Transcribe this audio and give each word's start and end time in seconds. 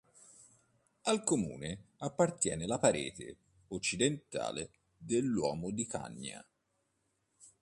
Al 1.03 1.23
comune 1.23 1.89
appartiene 1.97 2.65
la 2.65 2.79
parete 2.79 3.37
occidentale 3.67 4.71
dell'Uomo 4.97 5.69
di 5.69 5.85
Cagna. 5.85 6.43